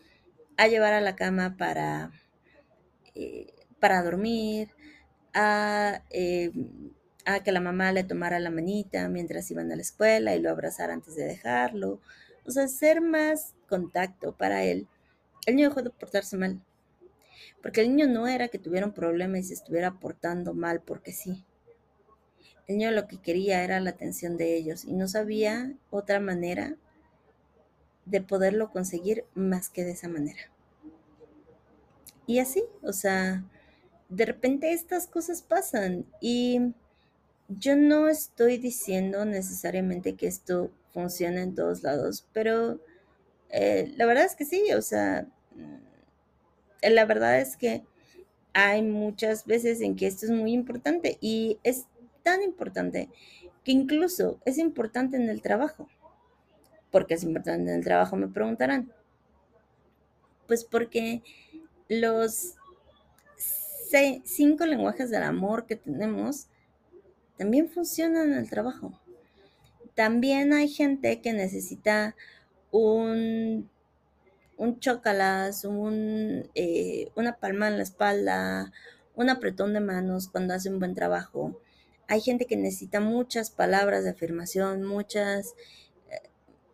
[0.56, 2.12] a llevar a la cama para,
[3.14, 4.70] eh, para dormir,
[5.34, 6.52] a, eh,
[7.24, 10.50] a, que la mamá le tomara la manita mientras iban a la escuela y lo
[10.50, 12.00] abrazara antes de dejarlo.
[12.44, 14.88] O sea, hacer más contacto para él.
[15.46, 16.60] El niño dejó de portarse mal.
[17.62, 21.12] Porque el niño no era que tuviera un problema y se estuviera portando mal porque
[21.12, 21.44] sí.
[22.70, 26.76] El niño lo que quería era la atención de ellos y no sabía otra manera
[28.06, 30.38] de poderlo conseguir más que de esa manera.
[32.28, 33.42] Y así, o sea,
[34.08, 36.60] de repente estas cosas pasan y
[37.48, 42.78] yo no estoy diciendo necesariamente que esto funcione en todos lados, pero
[43.48, 45.26] eh, la verdad es que sí, o sea,
[46.82, 47.82] la verdad es que
[48.52, 51.86] hay muchas veces en que esto es muy importante y es
[52.22, 53.08] tan importante
[53.64, 55.88] que incluso es importante en el trabajo.
[56.90, 58.16] ¿Por qué es importante en el trabajo?
[58.16, 58.92] Me preguntarán.
[60.46, 61.22] Pues porque
[61.88, 62.54] los
[64.24, 66.46] cinco lenguajes del amor que tenemos
[67.36, 68.98] también funcionan en el trabajo.
[69.94, 72.16] También hay gente que necesita
[72.70, 73.68] un
[74.60, 78.70] un chocalas, un, eh, una palma en la espalda,
[79.16, 81.58] un apretón de manos cuando hace un buen trabajo.
[82.10, 85.54] Hay gente que necesita muchas palabras de afirmación, muchas,
[86.10, 86.28] eh,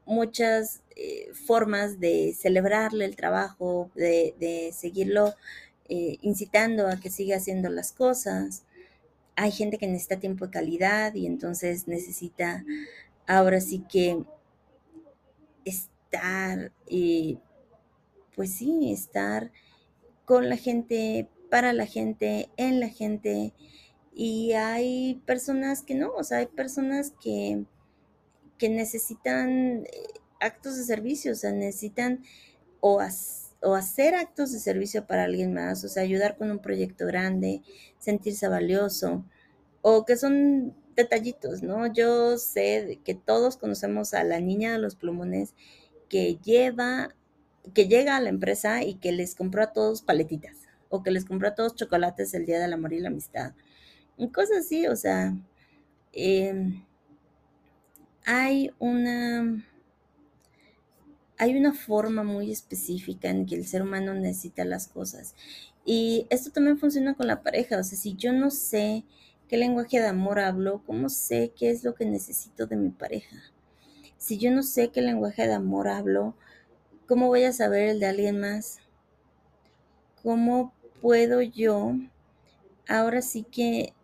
[0.07, 5.35] muchas eh, formas de celebrarle el trabajo, de, seguirlo
[5.91, 8.65] eh, incitando a que siga haciendo las cosas.
[9.35, 12.65] Hay gente que necesita tiempo de calidad y entonces necesita
[13.27, 14.25] ahora sí que
[15.67, 17.41] estar y
[18.35, 19.53] pues sí, estar
[20.25, 23.53] con la gente, para la gente, en la gente.
[24.19, 27.65] Y hay personas que no, o sea, hay personas que,
[28.57, 29.89] que necesitan eh,
[30.41, 32.25] actos de servicio, o sea, necesitan
[32.81, 37.61] o, hacer actos de servicio para alguien más, o sea, ayudar con un proyecto grande,
[37.99, 39.23] sentirse valioso,
[39.83, 41.93] o que son detallitos, ¿no?
[41.93, 45.55] Yo sé que todos conocemos a la niña de los plumones
[46.09, 47.15] que lleva
[47.75, 50.57] que llega a la empresa y que les compró a todos paletitas
[50.89, 53.53] o que les compró a todos chocolates el día del amor y la amistad.
[54.33, 55.35] Cosas así, o sea,
[56.13, 56.83] eh,
[58.25, 59.65] hay una
[61.39, 65.35] hay una forma muy específica en que el ser humano necesita las cosas.
[65.85, 67.79] Y esto también funciona con la pareja.
[67.79, 69.05] O sea, si yo no sé
[69.49, 73.37] qué lenguaje de amor hablo, ¿cómo sé qué es lo que necesito de mi pareja?
[74.17, 76.35] Si yo no sé qué lenguaje de amor hablo,
[77.07, 78.81] ¿Cómo voy a saber el de alguien más?
[80.25, 81.93] ¿Cómo puedo yo
[82.89, 83.95] ahora sí que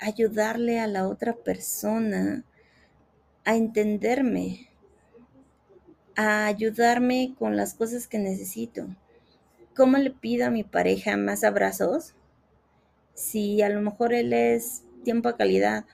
[0.00, 2.44] ayudarle a la otra persona
[3.44, 4.68] a entenderme,
[6.16, 8.86] a ayudarme con las cosas que necesito?
[9.76, 12.14] ¿Cómo le pido a mi pareja más abrazos?
[13.14, 15.84] Si a lo mejor él es tiempo a calidad.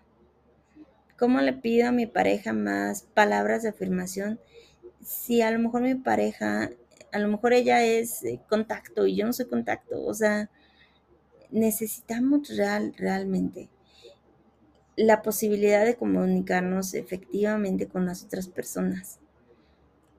[1.18, 4.38] ¿Cómo le pido a mi pareja más palabras de afirmación
[5.06, 6.70] si a lo mejor mi pareja,
[7.12, 10.50] a lo mejor ella es eh, contacto y yo no soy contacto, o sea,
[11.50, 13.68] necesitamos real, realmente
[14.96, 19.20] la posibilidad de comunicarnos efectivamente con las otras personas.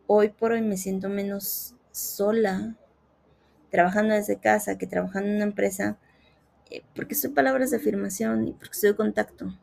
[0.06, 2.78] Hoy por hoy me siento menos sola
[3.72, 5.98] trabajando desde casa que trabajando en una empresa
[6.70, 9.58] eh, porque soy palabras de afirmación y porque soy contacto.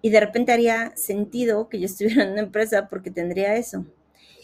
[0.00, 3.86] Y de repente haría sentido que yo estuviera en una empresa porque tendría eso.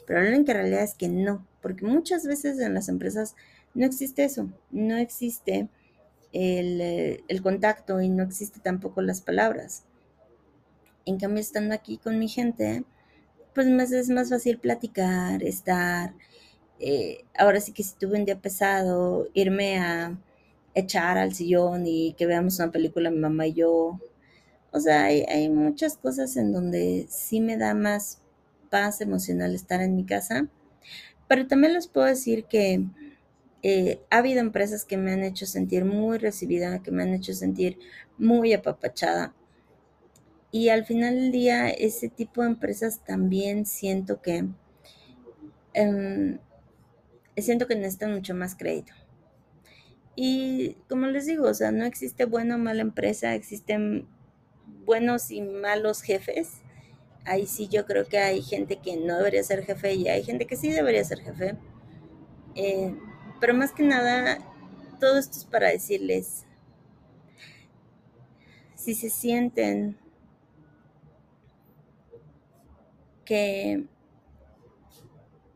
[0.07, 3.37] Pero la única realidad es que no, porque muchas veces en las empresas
[3.73, 5.69] no existe eso, no existe
[6.35, 9.85] el, el, contacto y no existe tampoco las palabras.
[11.07, 12.85] En cambio, estando aquí con mi gente,
[13.55, 16.15] pues más, es más fácil platicar, estar.
[16.81, 20.19] Eh, ahora sí que si tuve un día pesado, irme a
[20.75, 24.01] echar al sillón y que veamos una película mi mamá y yo.
[24.73, 28.21] O sea, hay, hay muchas cosas en donde sí me da más
[28.71, 30.49] paz emocional estar en mi casa.
[31.29, 32.85] Pero también les puedo decir que
[33.67, 37.33] eh, ha habido empresas que me han hecho sentir muy recibida, que me han hecho
[37.33, 37.79] sentir
[38.19, 39.35] muy apapachada.
[40.51, 44.45] Y al final del día, ese tipo de empresas también siento que
[45.73, 46.39] em,
[47.39, 48.93] siento que necesitan mucho más crédito.
[50.15, 54.07] Y como les digo, o sea, no existe buena o mala empresa, existen
[54.85, 56.51] buenos y malos jefes.
[57.25, 60.47] Ahí sí yo creo que hay gente que no debería ser jefe y hay gente
[60.47, 61.57] que sí debería ser jefe.
[62.57, 62.95] Eh,
[63.45, 64.39] pero más que nada,
[64.99, 66.47] todo esto es para decirles,
[68.75, 69.99] si se sienten
[73.27, 73.85] que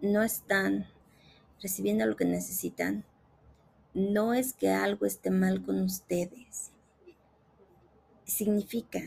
[0.02, 0.86] no están
[1.62, 3.06] recibiendo lo que necesitan,
[3.94, 6.72] no es que algo esté mal con ustedes.
[8.26, 9.00] Significa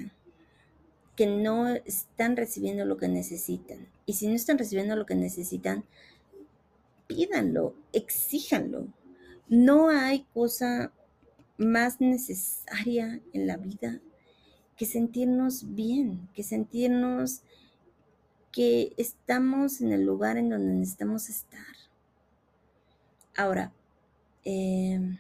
[1.16, 3.90] que no están recibiendo lo que necesitan.
[4.08, 5.86] Y si no están recibiendo lo que necesitan,
[7.14, 8.88] pídanlo, exíjanlo.
[9.50, 10.94] No hay cosa
[11.58, 14.00] más necesaria en la vida
[14.78, 17.42] que sentirnos bien, que sentirnos
[18.52, 21.76] que estamos en el lugar en donde necesitamos estar.
[23.36, 23.74] Ahora,
[24.44, 25.18] em,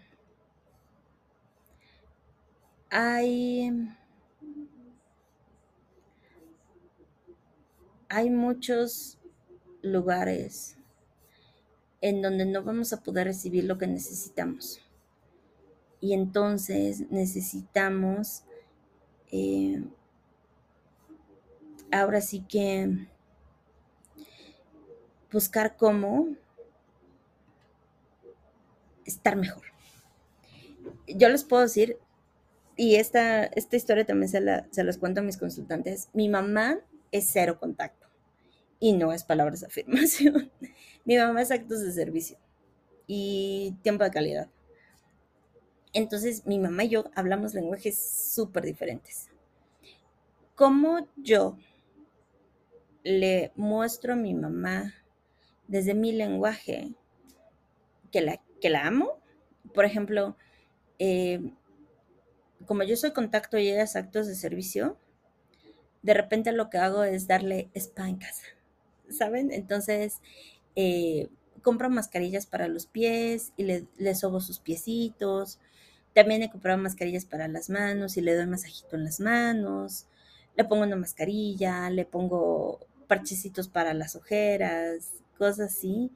[2.89, 3.69] hay,
[8.09, 9.17] hay muchos
[9.81, 10.77] lugares
[12.01, 14.81] en donde no vamos a poder recibir lo que necesitamos.
[15.99, 18.43] Y entonces necesitamos,
[19.31, 19.83] eh,
[21.91, 23.07] ahora sí que,
[25.31, 26.35] buscar cómo
[29.05, 29.63] estar mejor.
[31.07, 31.97] Yo les puedo decir,
[32.75, 36.79] y esta, esta historia también se la, se las cuento a mis consultantes, mi mamá
[37.11, 38.10] es cero contacto
[38.81, 40.51] y no es palabras de afirmación.
[41.05, 42.37] Mi mamá es actos de servicio
[43.07, 44.49] y tiempo de calidad.
[45.93, 49.27] Entonces, mi mamá y yo hablamos lenguajes súper diferentes.
[50.55, 51.57] ¿Cómo yo
[53.03, 54.93] le muestro a mi mamá
[55.67, 56.93] desde mi lenguaje
[58.09, 59.19] que la, que la amo?
[59.73, 60.37] Por ejemplo,
[60.97, 61.51] eh,
[62.65, 64.97] como yo soy contacto y ella es actos de servicio,
[66.03, 68.45] de repente lo que hago es darle spa en casa.
[69.11, 69.51] ¿Saben?
[69.51, 70.21] Entonces,
[70.75, 71.29] eh,
[71.61, 75.59] compro mascarillas para los pies y le, le, sobo sus piecitos.
[76.13, 80.07] También he comprado mascarillas para las manos y le doy masajito en las manos.
[80.57, 86.11] Le pongo una mascarilla, le pongo parchecitos para las ojeras, cosas así.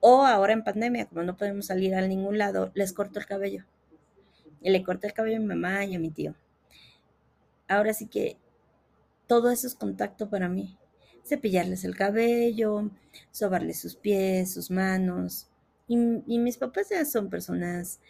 [0.00, 3.64] O ahora en pandemia, como no podemos salir a ningún lado, les corto el cabello.
[4.60, 6.34] Y le corto el cabello a mi mamá y a mi tío.
[7.68, 8.36] Ahora sí que
[9.26, 10.76] todo eso es contacto para mí
[11.24, 12.90] cepillarles el cabello,
[13.30, 15.48] sobarles sus pies, sus manos.
[15.88, 18.00] Y, mis papás ya son personas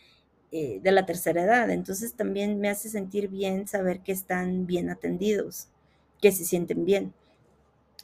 [0.53, 4.89] eh, de la tercera edad, entonces también me hace sentir bien saber que están bien
[4.91, 5.69] atendidos,
[6.21, 7.13] que se sienten bien.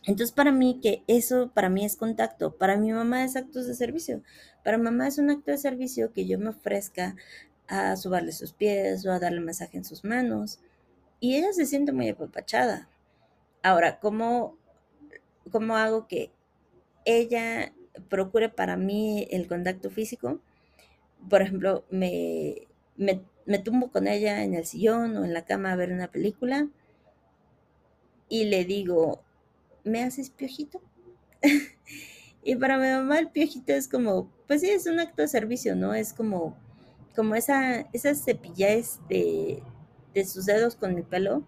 [0.04, 3.74] Entonces para mí que eso para mí es contacto, para mi mamá es actos de
[3.74, 4.22] servicio,
[4.64, 7.14] para mamá es un acto de servicio que yo me ofrezca
[7.68, 10.61] a sobarle sus pies o a darle masaje en sus manos
[11.20, 12.88] y ella se siente muy apapachada.
[13.62, 14.57] Ahora, ¿cómo
[15.49, 16.30] cómo hago que
[17.05, 17.72] ella
[18.09, 20.40] procure para mí el contacto físico.
[21.28, 25.76] Por ejemplo, me, me, tumbo con ella en el sillón o en la cama a
[25.76, 26.68] ver una película
[28.28, 29.22] y le digo,
[29.84, 30.80] ¿me haces piojito?
[32.44, 35.74] y para mi mamá el piojito es como, pues sí, es un acto de servicio,
[35.74, 35.94] ¿no?
[35.94, 36.57] Es como,
[37.16, 39.62] como esa, esa cepillez de,
[40.14, 41.42] de sus dedos con el pelo.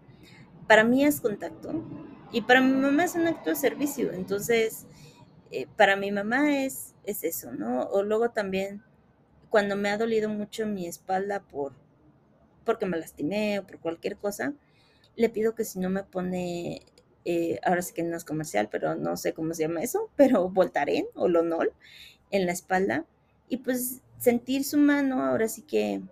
[0.66, 1.84] Para mí es contacto.
[2.32, 4.86] Y para mi mamá es un acto de servicio, entonces
[5.50, 7.82] eh, para mi mamá es, es eso, ¿no?
[7.84, 8.82] O luego también
[9.48, 11.74] cuando me ha dolido mucho mi espalda por
[12.64, 14.54] porque me lastimé o por cualquier cosa,
[15.16, 16.82] le pido que si no me pone,
[17.24, 20.48] eh, ahora sí que no es comercial, pero no sé cómo se llama eso, pero
[20.48, 21.72] Voltaren o Lonol
[22.30, 23.06] en la espalda
[23.48, 26.02] y pues sentir su mano, ahora sí que,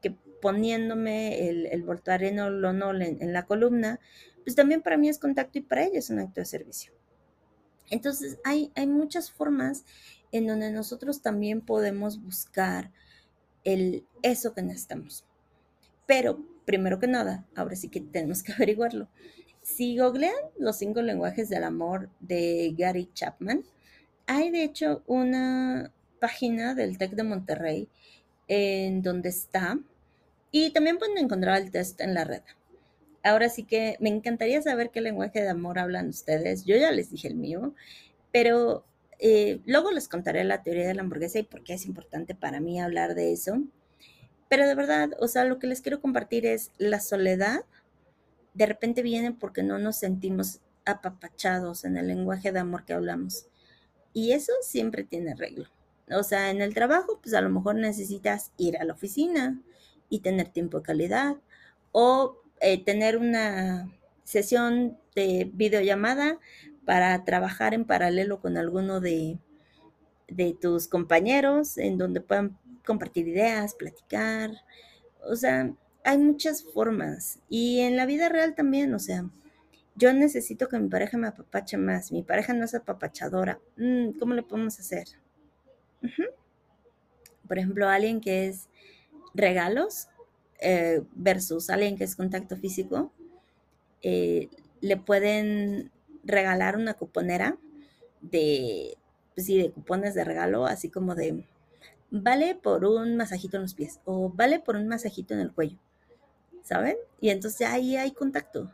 [0.00, 4.00] que poniéndome el, el Voltaren o Lonol en, en la columna,
[4.46, 6.92] pues también para mí es contacto y para ella es un acto de servicio.
[7.90, 9.84] Entonces, hay, hay muchas formas
[10.30, 12.92] en donde nosotros también podemos buscar
[13.64, 15.24] el, eso que necesitamos.
[16.06, 19.08] Pero, primero que nada, ahora sí que tenemos que averiguarlo.
[19.62, 23.64] Si googlean los cinco lenguajes del amor de Gary Chapman,
[24.28, 27.88] hay de hecho una página del TEC de Monterrey
[28.46, 29.80] en donde está
[30.52, 32.42] y también pueden encontrar el test en la red.
[33.26, 36.64] Ahora sí que me encantaría saber qué lenguaje de amor hablan ustedes.
[36.64, 37.74] Yo ya les dije el mío,
[38.32, 38.84] pero
[39.18, 42.60] eh, luego les contaré la teoría de la hamburguesa y por qué es importante para
[42.60, 43.62] mí hablar de eso.
[44.48, 47.64] Pero de verdad, o sea, lo que les quiero compartir es la soledad.
[48.54, 53.48] De repente viene porque no nos sentimos apapachados en el lenguaje de amor que hablamos.
[54.12, 55.66] Y eso siempre tiene arreglo.
[56.12, 59.60] O sea, en el trabajo, pues a lo mejor necesitas ir a la oficina
[60.08, 61.36] y tener tiempo de calidad
[61.90, 63.92] o eh, tener una
[64.24, 66.38] sesión de videollamada
[66.84, 69.38] para trabajar en paralelo con alguno de,
[70.60, 74.50] tus compañeros en donde puedan compartir ideas, platicar.
[75.28, 75.72] O sea,
[76.04, 77.40] hay muchas formas.
[77.48, 79.28] Y en la vida real también, o sea,
[79.96, 82.12] yo necesito que mi pareja me apapache más.
[82.12, 83.58] Mi pareja no es apapachadora.
[83.76, 85.08] Mm, ¿Cómo le podemos hacer?
[87.48, 88.68] Por ejemplo, alguien que es
[89.34, 90.08] regalos
[90.60, 93.12] eh, versus alguien que es contacto físico,
[94.02, 94.48] eh,
[94.80, 95.90] le pueden
[96.24, 97.58] regalar una cuponera
[98.20, 98.96] de,
[99.34, 101.44] pues sí, de cupones de regalo, así como de,
[102.10, 105.78] vale por un masajito en los pies o vale por un masajito en el cuello,
[106.62, 106.96] ¿saben?
[107.20, 108.72] Y entonces ahí hay contacto.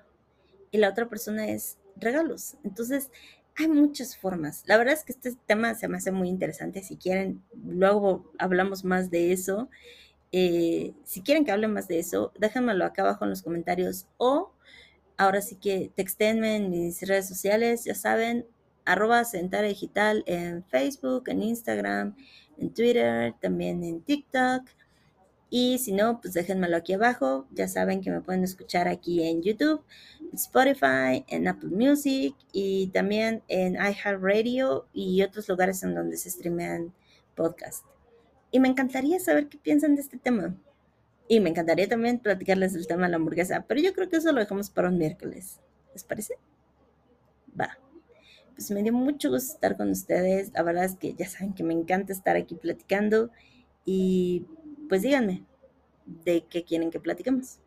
[0.71, 2.57] Y la otra persona es regalos.
[2.65, 3.11] Entonces,
[3.57, 4.65] hay muchas formas.
[4.67, 6.83] La verdad es que este tema se me hace muy interesante.
[6.83, 9.69] Si quieren, luego hablamos más de eso.
[10.33, 14.53] Eh, si quieren que hable más de eso, déjenmelo acá abajo en los comentarios o
[15.19, 18.47] ahora sí que textenme en mis redes sociales, ya saben,
[18.85, 22.17] arroba Centara Digital en Facebook, en Instagram,
[22.59, 24.65] en Twitter, también en TikTok.
[25.51, 27.47] Y si no, pues déjenmelo aquí abajo.
[27.53, 29.85] Ya saben que me pueden escuchar aquí en YouTube,
[30.33, 36.95] Spotify, en Apple Music y también en iHeartRadio y otros lugares en donde se streamean
[37.35, 37.92] podcasts.
[38.53, 40.55] Y me encantaría saber qué piensan de este tema.
[41.27, 44.31] Y me encantaría también platicarles del tema de la hamburguesa, pero yo creo que eso
[44.33, 45.59] lo dejamos para un miércoles.
[45.95, 46.35] ¿Les parece?
[47.59, 47.79] Va.
[48.55, 50.53] Pues me dio mucho gusto estar con ustedes.
[50.53, 53.31] La verdad es que ya saben que me encanta estar aquí platicando.
[53.87, 54.45] Y
[54.89, 55.45] pues díganme,
[56.25, 57.59] ¿de qué quieren que platiquemos?